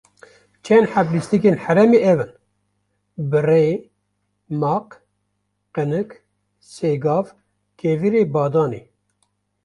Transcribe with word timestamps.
çend 0.65 0.85
heb 0.93 1.07
lîstikên 1.13 1.57
herêmê 1.63 1.99
ev 2.11 2.19
in: 2.27 2.31
Birê, 3.31 3.65
maq, 4.61 4.87
qinik, 5.75 6.09
sêgav, 6.73 7.25
kevirê 7.79 8.23
badanê 8.33 8.81